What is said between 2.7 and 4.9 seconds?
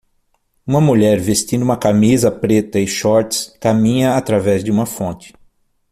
e shorts caminha através de uma